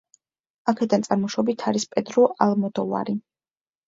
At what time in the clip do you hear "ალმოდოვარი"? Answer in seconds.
2.47-3.15